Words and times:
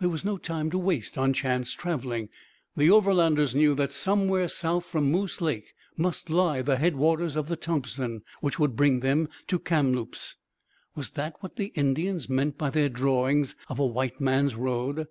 There 0.00 0.08
was 0.08 0.24
no 0.24 0.36
time 0.36 0.68
to 0.72 0.78
waste 0.78 1.16
on 1.16 1.32
chance 1.32 1.74
travelling. 1.74 2.28
The 2.76 2.90
Overlanders 2.90 3.54
knew 3.54 3.76
that 3.76 3.92
somewhere 3.92 4.48
south 4.48 4.84
from 4.84 5.12
Moose 5.12 5.40
Lake 5.40 5.74
must 5.96 6.28
lie 6.28 6.60
the 6.60 6.74
headwaters 6.76 7.36
of 7.36 7.46
the 7.46 7.54
Thompson, 7.54 8.22
which 8.40 8.58
would 8.58 8.74
bring 8.74 8.98
them 8.98 9.28
to 9.46 9.60
Kamloops. 9.60 10.34
Was 10.96 11.10
that 11.10 11.36
what 11.38 11.54
the 11.54 11.66
Indians 11.76 12.28
meant 12.28 12.58
by 12.58 12.70
their 12.70 12.88
drawings 12.88 13.54
of 13.68 13.78
a 13.78 13.86
white 13.86 14.20
man's 14.20 14.56
road? 14.56 15.06